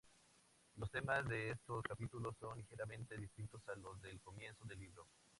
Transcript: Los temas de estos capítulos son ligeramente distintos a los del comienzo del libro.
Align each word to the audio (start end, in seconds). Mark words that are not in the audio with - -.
Los 0.77 0.89
temas 0.89 1.27
de 1.27 1.51
estos 1.51 1.83
capítulos 1.83 2.35
son 2.39 2.57
ligeramente 2.57 3.15
distintos 3.15 3.61
a 3.67 3.75
los 3.75 4.01
del 4.01 4.19
comienzo 4.19 4.65
del 4.65 4.79
libro. 4.79 5.05